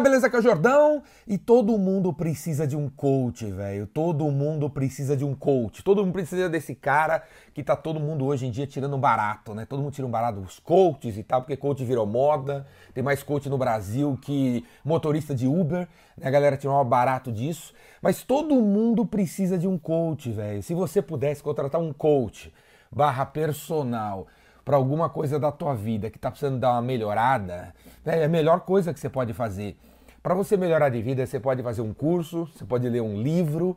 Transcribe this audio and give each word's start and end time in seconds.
beleza 0.00 0.28
que 0.28 0.36
é 0.36 0.38
o 0.38 0.42
Jordão? 0.42 1.02
E 1.26 1.38
todo 1.38 1.76
mundo 1.78 2.12
precisa 2.12 2.66
de 2.66 2.76
um 2.76 2.88
coach, 2.88 3.44
velho. 3.50 3.86
Todo 3.86 4.30
mundo 4.30 4.68
precisa 4.68 5.16
de 5.16 5.24
um 5.24 5.34
coach. 5.34 5.82
Todo 5.82 6.04
mundo 6.04 6.12
precisa 6.12 6.48
desse 6.48 6.74
cara 6.74 7.22
que 7.54 7.62
tá 7.62 7.76
todo 7.76 8.00
mundo 8.00 8.24
hoje 8.24 8.46
em 8.46 8.50
dia 8.50 8.66
tirando 8.66 8.96
barato, 8.98 9.54
né? 9.54 9.64
Todo 9.64 9.82
mundo 9.82 9.92
tira 9.92 10.06
um 10.06 10.10
barato 10.10 10.40
dos 10.40 10.58
coaches 10.58 11.16
e 11.16 11.22
tal, 11.22 11.42
porque 11.42 11.56
coach 11.56 11.84
virou 11.84 12.06
moda. 12.06 12.66
Tem 12.94 13.02
mais 13.02 13.22
coach 13.22 13.48
no 13.48 13.58
Brasil 13.58 14.18
que 14.20 14.64
motorista 14.84 15.34
de 15.34 15.46
Uber, 15.46 15.86
né? 16.16 16.26
A 16.26 16.30
galera 16.30 16.56
tirou 16.56 16.80
um 16.80 16.84
barato 16.84 17.30
disso. 17.30 17.72
Mas 18.02 18.22
todo 18.22 18.54
mundo 18.56 19.04
precisa 19.06 19.58
de 19.58 19.68
um 19.68 19.78
coach, 19.78 20.30
velho. 20.30 20.62
Se 20.62 20.74
você 20.74 21.00
pudesse 21.00 21.42
contratar 21.42 21.80
um 21.80 21.92
coach 21.92 22.52
barra 22.90 23.24
personal 23.24 24.26
para 24.64 24.76
alguma 24.76 25.08
coisa 25.08 25.38
da 25.38 25.50
tua 25.50 25.74
vida 25.74 26.10
que 26.10 26.16
está 26.16 26.30
precisando 26.30 26.58
dar 26.58 26.72
uma 26.72 26.82
melhorada, 26.82 27.74
é 28.04 28.24
a 28.24 28.28
melhor 28.28 28.60
coisa 28.60 28.92
que 28.92 29.00
você 29.00 29.08
pode 29.08 29.32
fazer. 29.32 29.76
Para 30.22 30.34
você 30.34 30.54
melhorar 30.54 30.90
de 30.90 31.00
vida, 31.00 31.24
você 31.24 31.40
pode 31.40 31.62
fazer 31.62 31.80
um 31.80 31.94
curso, 31.94 32.46
você 32.54 32.62
pode 32.62 32.86
ler 32.86 33.00
um 33.00 33.22
livro 33.22 33.74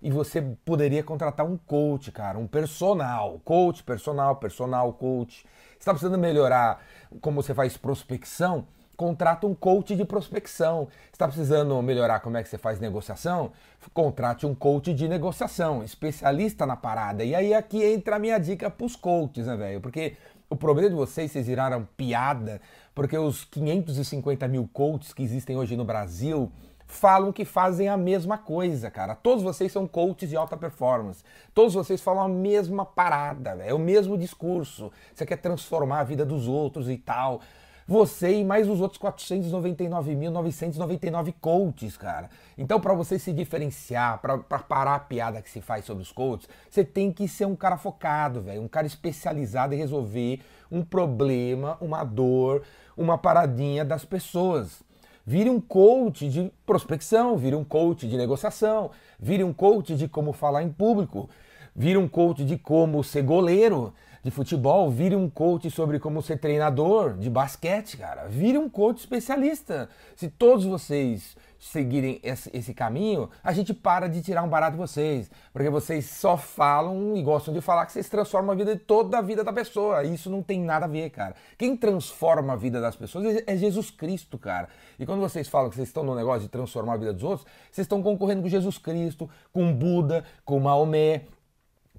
e 0.00 0.10
você 0.10 0.40
poderia 0.64 1.02
contratar 1.02 1.44
um 1.44 1.58
coach, 1.58 2.10
cara, 2.10 2.38
um 2.38 2.46
personal, 2.46 3.38
coach, 3.44 3.82
personal, 3.82 4.36
personal, 4.36 4.90
coach. 4.94 5.42
Você 5.42 5.78
está 5.80 5.92
precisando 5.92 6.16
melhorar 6.16 6.82
como 7.20 7.42
você 7.42 7.52
faz 7.52 7.76
prospecção, 7.76 8.66
contrata 8.96 9.46
um 9.46 9.54
coach 9.54 9.94
de 9.94 10.04
prospecção. 10.04 10.88
Está 11.12 11.26
precisando 11.26 11.82
melhorar 11.82 12.20
como 12.20 12.38
é 12.38 12.42
que 12.42 12.48
você 12.48 12.56
faz 12.56 12.80
negociação? 12.80 13.52
Contrate 13.92 14.46
um 14.46 14.54
coach 14.54 14.94
de 14.94 15.06
negociação, 15.06 15.84
especialista 15.84 16.64
na 16.64 16.74
parada. 16.74 17.22
E 17.22 17.34
aí 17.34 17.52
aqui 17.52 17.84
entra 17.84 18.16
a 18.16 18.18
minha 18.18 18.38
dica 18.38 18.70
para 18.70 18.86
os 18.86 18.96
coaches, 18.96 19.46
né, 19.46 19.56
velho? 19.56 19.80
Porque 19.80 20.16
o 20.52 20.56
problema 20.56 20.90
de 20.90 20.94
vocês, 20.94 21.32
vocês 21.32 21.46
viraram 21.46 21.88
piada, 21.96 22.60
porque 22.94 23.16
os 23.16 23.44
550 23.44 24.46
mil 24.46 24.68
coaches 24.70 25.14
que 25.14 25.22
existem 25.22 25.56
hoje 25.56 25.76
no 25.76 25.84
Brasil 25.84 26.52
falam 26.86 27.32
que 27.32 27.46
fazem 27.46 27.88
a 27.88 27.96
mesma 27.96 28.36
coisa, 28.36 28.90
cara. 28.90 29.14
Todos 29.14 29.42
vocês 29.42 29.72
são 29.72 29.86
coaches 29.86 30.28
de 30.28 30.36
alta 30.36 30.58
performance. 30.58 31.24
Todos 31.54 31.72
vocês 31.72 32.02
falam 32.02 32.22
a 32.22 32.28
mesma 32.28 32.84
parada, 32.84 33.56
véio. 33.56 33.70
é 33.70 33.74
o 33.74 33.78
mesmo 33.78 34.18
discurso. 34.18 34.92
Você 35.14 35.24
quer 35.24 35.38
transformar 35.38 36.00
a 36.00 36.04
vida 36.04 36.26
dos 36.26 36.46
outros 36.46 36.90
e 36.90 36.98
tal. 36.98 37.40
Você 37.86 38.40
e 38.40 38.44
mais 38.44 38.68
os 38.68 38.80
outros 38.80 39.00
499.999 39.00 41.34
coaches, 41.40 41.96
cara. 41.96 42.28
Então, 42.56 42.80
para 42.80 42.94
você 42.94 43.18
se 43.18 43.32
diferenciar, 43.32 44.20
para 44.20 44.38
parar 44.38 44.94
a 44.94 45.00
piada 45.00 45.42
que 45.42 45.50
se 45.50 45.60
faz 45.60 45.84
sobre 45.84 46.02
os 46.02 46.12
coaches, 46.12 46.48
você 46.70 46.84
tem 46.84 47.12
que 47.12 47.26
ser 47.26 47.46
um 47.46 47.56
cara 47.56 47.76
focado, 47.76 48.40
velho. 48.40 48.62
Um 48.62 48.68
cara 48.68 48.86
especializado 48.86 49.74
em 49.74 49.78
resolver 49.78 50.40
um 50.70 50.84
problema, 50.84 51.76
uma 51.80 52.04
dor, 52.04 52.62
uma 52.96 53.18
paradinha 53.18 53.84
das 53.84 54.04
pessoas. 54.04 54.80
Vire 55.24 55.50
um 55.50 55.60
coach 55.60 56.28
de 56.28 56.52
prospecção, 56.66 57.36
vire 57.36 57.54
um 57.54 57.62
coach 57.62 58.08
de 58.08 58.16
negociação, 58.16 58.90
vire 59.20 59.44
um 59.44 59.52
coach 59.52 59.94
de 59.94 60.08
como 60.08 60.32
falar 60.32 60.64
em 60.64 60.68
público, 60.68 61.30
vire 61.76 61.96
um 61.96 62.08
coach 62.08 62.44
de 62.44 62.58
como 62.58 63.04
ser 63.04 63.22
goleiro 63.22 63.94
de 64.22 64.30
futebol, 64.30 64.88
vire 64.90 65.16
um 65.16 65.28
coach 65.28 65.68
sobre 65.70 65.98
como 65.98 66.22
ser 66.22 66.38
treinador 66.38 67.14
de 67.14 67.28
basquete, 67.28 67.96
cara. 67.96 68.28
Vire 68.28 68.56
um 68.56 68.68
coach 68.68 68.98
especialista. 68.98 69.88
Se 70.14 70.28
todos 70.28 70.64
vocês 70.64 71.36
seguirem 71.58 72.20
esse, 72.22 72.74
caminho, 72.74 73.30
a 73.42 73.52
gente 73.52 73.72
para 73.72 74.08
de 74.08 74.20
tirar 74.20 74.42
um 74.42 74.48
barato 74.48 74.72
de 74.72 74.78
vocês. 74.78 75.30
Porque 75.52 75.68
vocês 75.70 76.06
só 76.06 76.36
falam 76.36 77.16
e 77.16 77.22
gostam 77.22 77.52
de 77.52 77.60
falar 77.60 77.86
que 77.86 77.92
vocês 77.92 78.08
transformam 78.08 78.52
a 78.52 78.54
vida 78.54 78.74
de 78.74 78.80
toda 78.80 79.18
a 79.18 79.22
vida 79.22 79.42
da 79.42 79.52
pessoa. 79.52 80.04
Isso 80.04 80.30
não 80.30 80.42
tem 80.42 80.60
nada 80.60 80.86
a 80.86 80.88
ver, 80.88 81.10
cara. 81.10 81.34
Quem 81.58 81.76
transforma 81.76 82.52
a 82.52 82.56
vida 82.56 82.80
das 82.80 82.94
pessoas 82.94 83.26
é, 83.26 83.44
é 83.46 83.56
Jesus 83.56 83.90
Cristo, 83.90 84.38
cara. 84.38 84.68
E 84.98 85.06
quando 85.06 85.20
vocês 85.20 85.48
falam 85.48 85.68
que 85.68 85.76
vocês 85.76 85.88
estão 85.88 86.04
no 86.04 86.14
negócio 86.14 86.42
de 86.42 86.48
transformar 86.48 86.94
a 86.94 86.96
vida 86.96 87.12
dos 87.12 87.22
outros, 87.22 87.46
vocês 87.70 87.84
estão 87.84 88.02
concorrendo 88.02 88.42
com 88.42 88.48
Jesus 88.48 88.78
Cristo, 88.78 89.28
com 89.52 89.72
Buda, 89.72 90.24
com 90.44 90.60
Maomé, 90.60 91.26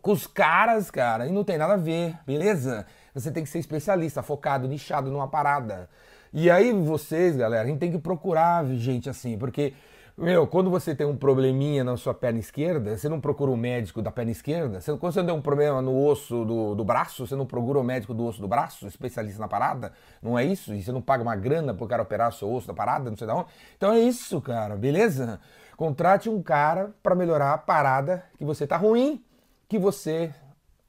com 0.04 0.12
os 0.12 0.28
caras, 0.28 0.92
cara, 0.92 1.28
e 1.28 1.32
não 1.32 1.46
tem 1.46 1.58
nada 1.58 1.76
a 1.76 1.78
ver, 1.78 2.14
beleza? 2.28 2.86
Você 3.16 3.32
tem 3.32 3.42
que 3.42 3.50
ser 3.50 3.60
especialista, 3.60 4.22
focado, 4.22 4.68
nichado 4.68 5.10
numa 5.10 5.30
parada. 5.30 5.90
E 6.34 6.52
aí 6.52 6.74
vocês, 6.74 7.38
galera, 7.38 7.64
a 7.64 7.66
gente 7.66 7.80
tem 7.80 7.90
que 7.90 7.98
procurar 7.98 8.66
gente 8.66 9.10
assim, 9.10 9.38
porque, 9.38 9.74
meu, 10.18 10.46
quando 10.46 10.70
você 10.70 10.94
tem 10.94 11.08
um 11.08 11.16
probleminha 11.16 11.86
na 11.86 11.96
sua 11.96 12.14
perna 12.14 12.40
esquerda, 12.40 12.98
você 12.98 13.08
não 13.08 13.22
procura 13.22 13.50
o 13.50 13.54
um 13.54 13.58
médico 13.58 14.02
da 14.02 14.12
perna 14.12 14.32
esquerda. 14.32 14.82
Você, 14.82 14.92
quando 14.98 15.14
você 15.14 15.24
tem 15.24 15.34
um 15.34 15.42
problema 15.42 15.82
no 15.82 15.98
osso 16.06 16.44
do, 16.44 16.76
do 16.76 16.84
braço, 16.84 17.26
você 17.26 17.34
não 17.34 17.46
procura 17.46 17.80
o 17.80 17.84
médico 17.84 18.14
do 18.14 18.26
osso 18.26 18.42
do 18.42 18.48
braço, 18.48 18.86
especialista 18.86 19.40
na 19.40 19.48
parada. 19.48 19.94
Não 20.22 20.38
é 20.38 20.44
isso? 20.44 20.74
E 20.74 20.84
você 20.84 20.92
não 20.92 21.02
paga 21.02 21.24
uma 21.24 21.38
grana 21.38 21.74
pro 21.74 21.88
cara 21.88 22.04
operar 22.04 22.28
o 22.28 22.34
seu 22.34 22.52
osso 22.52 22.68
da 22.68 22.74
parada, 22.74 23.10
não 23.10 23.16
sei 23.16 23.26
de 23.26 23.32
onde. 23.32 23.48
Então 23.78 23.94
é 23.94 24.00
isso, 24.02 24.42
cara, 24.42 24.76
beleza? 24.76 25.40
Contrate 25.78 26.30
um 26.30 26.42
cara 26.42 26.94
para 27.02 27.16
melhorar 27.16 27.54
a 27.54 27.58
parada 27.58 28.26
que 28.38 28.44
você 28.44 28.68
tá 28.68 28.76
ruim 28.76 29.24
que 29.68 29.78
você 29.80 30.34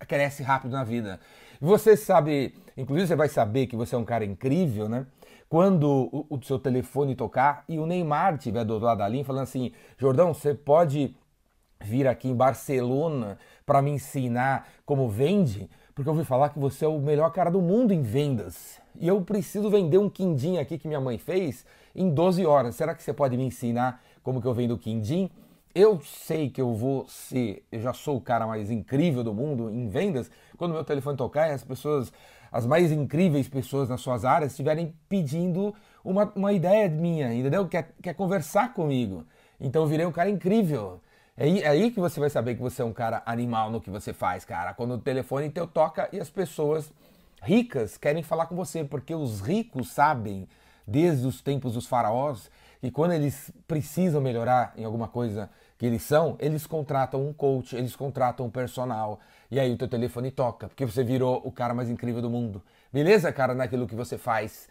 cresce 0.06 0.42
rápido 0.42 0.72
na 0.72 0.84
vida. 0.84 1.20
Você 1.60 1.96
sabe, 1.96 2.54
inclusive 2.76 3.08
você 3.08 3.16
vai 3.16 3.28
saber 3.28 3.66
que 3.66 3.76
você 3.76 3.94
é 3.94 3.98
um 3.98 4.04
cara 4.04 4.24
incrível, 4.24 4.88
né? 4.88 5.06
Quando 5.48 6.10
o, 6.12 6.26
o 6.30 6.42
seu 6.42 6.58
telefone 6.58 7.14
tocar 7.14 7.64
e 7.68 7.78
o 7.78 7.86
Neymar 7.86 8.34
estiver 8.34 8.64
do 8.64 8.74
outro 8.74 8.86
lado 8.86 8.98
da 8.98 9.08
linha 9.08 9.24
falando 9.24 9.44
assim: 9.44 9.72
Jordão, 9.96 10.34
você 10.34 10.52
pode 10.54 11.16
vir 11.80 12.08
aqui 12.08 12.28
em 12.28 12.34
Barcelona 12.34 13.38
para 13.64 13.80
me 13.80 13.92
ensinar 13.92 14.68
como 14.84 15.08
vende? 15.08 15.70
Porque 15.94 16.08
eu 16.08 16.12
ouvi 16.12 16.24
falar 16.24 16.48
que 16.48 16.58
você 16.58 16.84
é 16.84 16.88
o 16.88 16.98
melhor 16.98 17.30
cara 17.30 17.50
do 17.50 17.62
mundo 17.62 17.92
em 17.92 18.02
vendas. 18.02 18.80
E 18.98 19.06
eu 19.06 19.20
preciso 19.22 19.70
vender 19.70 19.98
um 19.98 20.10
quindim 20.10 20.58
aqui 20.58 20.76
que 20.76 20.88
minha 20.88 21.00
mãe 21.00 21.18
fez 21.18 21.64
em 21.94 22.10
12 22.10 22.44
horas. 22.44 22.74
Será 22.74 22.94
que 22.94 23.02
você 23.02 23.12
pode 23.12 23.36
me 23.36 23.44
ensinar 23.44 24.02
como 24.22 24.40
que 24.40 24.46
eu 24.46 24.54
vendo 24.54 24.74
o 24.74 24.78
quindim? 24.78 25.30
Eu 25.74 26.00
sei 26.00 26.48
que 26.48 26.60
eu 26.60 26.72
vou 26.72 27.06
ser, 27.08 27.66
eu 27.72 27.80
já 27.80 27.92
sou 27.92 28.16
o 28.16 28.20
cara 28.20 28.46
mais 28.46 28.70
incrível 28.70 29.24
do 29.24 29.34
mundo 29.34 29.70
em 29.70 29.88
vendas, 29.88 30.30
quando 30.56 30.72
meu 30.72 30.84
telefone 30.84 31.16
tocar 31.16 31.50
as 31.50 31.64
pessoas, 31.64 32.12
as 32.52 32.64
mais 32.64 32.92
incríveis 32.92 33.48
pessoas 33.48 33.88
nas 33.88 34.00
suas 34.00 34.24
áreas 34.24 34.52
estiverem 34.52 34.94
pedindo 35.08 35.74
uma, 36.04 36.30
uma 36.36 36.52
ideia 36.52 36.88
minha, 36.88 37.34
entendeu? 37.34 37.66
Quer, 37.66 37.92
quer 38.00 38.14
conversar 38.14 38.72
comigo. 38.72 39.26
Então 39.60 39.82
eu 39.82 39.88
virei 39.88 40.06
um 40.06 40.12
cara 40.12 40.30
incrível. 40.30 41.00
É 41.36 41.44
aí, 41.44 41.62
é 41.62 41.68
aí 41.68 41.90
que 41.90 41.98
você 41.98 42.20
vai 42.20 42.30
saber 42.30 42.54
que 42.54 42.62
você 42.62 42.80
é 42.80 42.84
um 42.84 42.92
cara 42.92 43.22
animal 43.26 43.70
no 43.70 43.80
que 43.80 43.90
você 43.90 44.12
faz, 44.12 44.44
cara. 44.44 44.72
Quando 44.74 44.94
o 44.94 44.98
telefone 44.98 45.50
teu 45.50 45.66
toca 45.66 46.08
e 46.12 46.20
as 46.20 46.30
pessoas 46.30 46.92
ricas 47.42 47.96
querem 47.96 48.22
falar 48.22 48.46
com 48.46 48.54
você, 48.54 48.84
porque 48.84 49.12
os 49.14 49.40
ricos 49.40 49.90
sabem, 49.90 50.46
desde 50.86 51.26
os 51.26 51.42
tempos 51.42 51.74
dos 51.74 51.86
faraós, 51.86 52.48
que 52.80 52.90
quando 52.90 53.12
eles 53.12 53.50
precisam 53.66 54.20
melhorar 54.20 54.74
em 54.76 54.84
alguma 54.84 55.08
coisa 55.08 55.50
que 55.78 55.86
eles 55.86 56.02
são, 56.02 56.36
eles 56.38 56.66
contratam 56.66 57.26
um 57.26 57.32
coach, 57.32 57.74
eles 57.76 57.96
contratam 57.96 58.46
um 58.46 58.50
personal. 58.50 59.20
E 59.50 59.58
aí 59.60 59.72
o 59.72 59.76
teu 59.76 59.88
telefone 59.88 60.30
toca, 60.30 60.68
porque 60.68 60.84
você 60.84 61.04
virou 61.04 61.40
o 61.44 61.52
cara 61.52 61.74
mais 61.74 61.90
incrível 61.90 62.22
do 62.22 62.30
mundo. 62.30 62.62
Beleza, 62.92 63.32
cara, 63.32 63.54
naquilo 63.54 63.86
que 63.86 63.94
você 63.94 64.16
faz. 64.16 64.68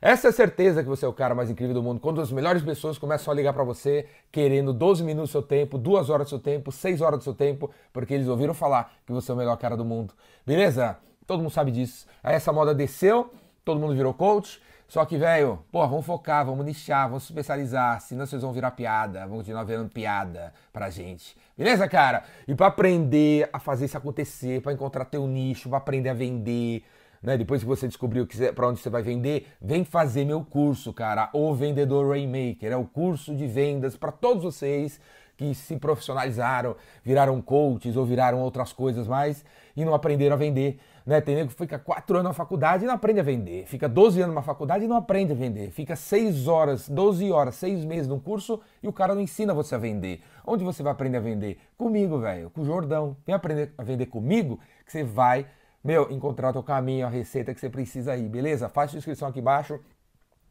Essa 0.00 0.28
é 0.28 0.30
a 0.30 0.32
certeza 0.32 0.82
que 0.82 0.88
você 0.88 1.04
é 1.06 1.08
o 1.08 1.12
cara 1.14 1.34
mais 1.34 1.48
incrível 1.48 1.74
do 1.74 1.82
mundo. 1.82 1.98
Quando 1.98 2.20
as 2.20 2.30
melhores 2.30 2.62
pessoas 2.62 2.98
começam 2.98 3.32
a 3.32 3.34
ligar 3.34 3.54
para 3.54 3.64
você, 3.64 4.06
querendo 4.30 4.72
12 4.72 5.02
minutos 5.02 5.30
do 5.30 5.32
seu 5.32 5.42
tempo, 5.42 5.78
2 5.78 6.10
horas 6.10 6.26
do 6.26 6.28
seu 6.28 6.38
tempo, 6.38 6.70
6 6.70 7.00
horas 7.00 7.20
do 7.20 7.24
seu 7.24 7.34
tempo, 7.34 7.70
porque 7.90 8.12
eles 8.12 8.28
ouviram 8.28 8.52
falar 8.52 8.92
que 9.06 9.12
você 9.12 9.30
é 9.30 9.34
o 9.34 9.36
melhor 9.36 9.56
cara 9.56 9.76
do 9.76 9.84
mundo. 9.84 10.12
Beleza? 10.46 10.98
Todo 11.26 11.40
mundo 11.40 11.52
sabe 11.52 11.70
disso. 11.70 12.06
Aí 12.22 12.34
essa 12.34 12.52
moda 12.52 12.74
desceu, 12.74 13.32
todo 13.64 13.80
mundo 13.80 13.94
virou 13.94 14.12
coach. 14.12 14.60
Só 14.86 15.04
que, 15.04 15.16
velho, 15.16 15.64
pô, 15.72 15.86
vamos 15.88 16.04
focar, 16.04 16.44
vamos 16.44 16.64
nichar, 16.64 17.08
vamos 17.08 17.24
se 17.24 17.32
especializar, 17.32 18.00
senão 18.00 18.26
vocês 18.26 18.42
vão 18.42 18.52
virar 18.52 18.70
piada, 18.72 19.26
vão 19.26 19.38
continuar 19.38 19.64
virando 19.64 19.88
piada 19.88 20.52
pra 20.72 20.90
gente. 20.90 21.36
Beleza, 21.56 21.88
cara? 21.88 22.22
E 22.46 22.54
para 22.54 22.66
aprender 22.66 23.48
a 23.52 23.58
fazer 23.58 23.86
isso 23.86 23.96
acontecer, 23.96 24.60
para 24.60 24.72
encontrar 24.72 25.06
teu 25.06 25.26
nicho, 25.26 25.68
para 25.68 25.78
aprender 25.78 26.10
a 26.10 26.14
vender, 26.14 26.84
né? 27.22 27.36
Depois 27.38 27.62
que 27.62 27.66
você 27.66 27.88
descobriu 27.88 28.28
para 28.54 28.68
onde 28.68 28.78
você 28.78 28.90
vai 28.90 29.02
vender, 29.02 29.48
vem 29.60 29.84
fazer 29.84 30.24
meu 30.26 30.44
curso, 30.44 30.92
cara, 30.92 31.30
o 31.32 31.54
Vendedor 31.54 32.10
Rainmaker, 32.10 32.70
é 32.70 32.76
o 32.76 32.84
curso 32.84 33.34
de 33.34 33.46
vendas 33.46 33.96
para 33.96 34.12
todos 34.12 34.44
vocês 34.44 35.00
que 35.36 35.54
se 35.54 35.76
profissionalizaram, 35.76 36.76
viraram 37.02 37.40
coaches 37.42 37.96
ou 37.96 38.04
viraram 38.04 38.40
outras 38.40 38.72
coisas 38.72 39.06
mais 39.06 39.44
e 39.76 39.84
não 39.84 39.94
aprenderam 39.94 40.34
a 40.34 40.38
vender. 40.38 40.78
Né? 41.04 41.20
Tem 41.20 41.34
nego 41.34 41.50
que 41.50 41.54
fica 41.54 41.78
4 41.78 42.16
anos 42.16 42.30
na 42.30 42.32
faculdade 42.32 42.84
e 42.84 42.86
não 42.86 42.94
aprende 42.94 43.20
a 43.20 43.22
vender. 43.22 43.66
Fica 43.66 43.88
12 43.88 44.22
anos 44.22 44.34
na 44.34 44.42
faculdade 44.42 44.84
e 44.84 44.88
não 44.88 44.96
aprende 44.96 45.32
a 45.32 45.34
vender. 45.34 45.70
Fica 45.70 45.94
6 45.96 46.48
horas, 46.48 46.88
12 46.88 47.30
horas, 47.30 47.56
6 47.56 47.84
meses 47.84 48.08
num 48.08 48.18
curso 48.18 48.60
e 48.82 48.88
o 48.88 48.92
cara 48.92 49.14
não 49.14 49.20
ensina 49.20 49.52
você 49.52 49.74
a 49.74 49.78
vender. 49.78 50.22
Onde 50.46 50.64
você 50.64 50.82
vai 50.82 50.92
aprender 50.92 51.18
a 51.18 51.20
vender? 51.20 51.58
Comigo, 51.76 52.18
velho, 52.18 52.50
com 52.50 52.62
o 52.62 52.64
Jordão. 52.64 53.16
Vem 53.26 53.34
aprender 53.34 53.74
a 53.76 53.82
vender 53.82 54.06
comigo 54.06 54.58
que 54.86 54.92
você 54.92 55.04
vai, 55.04 55.46
meu, 55.82 56.10
encontrar 56.10 56.50
o 56.50 56.52
teu 56.54 56.62
caminho, 56.62 57.06
a 57.06 57.10
receita 57.10 57.52
que 57.52 57.60
você 57.60 57.68
precisa 57.68 58.12
aí, 58.12 58.26
beleza? 58.28 58.68
Faz 58.68 58.90
sua 58.90 58.98
inscrição 58.98 59.28
aqui 59.28 59.40
embaixo 59.40 59.80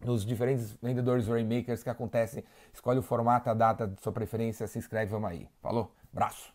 nos 0.05 0.25
diferentes 0.25 0.73
vendedores 0.81 1.27
Rainmakers 1.27 1.83
que 1.83 1.89
acontecem. 1.89 2.43
Escolhe 2.73 2.99
o 2.99 3.03
formato, 3.03 3.49
a 3.49 3.53
data 3.53 3.87
de 3.87 4.01
sua 4.01 4.11
preferência, 4.11 4.67
se 4.67 4.77
inscreve, 4.77 5.11
vamos 5.11 5.29
aí. 5.29 5.47
Falou? 5.61 5.91
Braço! 6.11 6.52